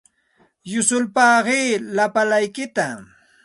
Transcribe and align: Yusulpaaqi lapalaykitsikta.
Yusulpaaqi 0.71 1.59
lapalaykitsikta. 1.95 2.85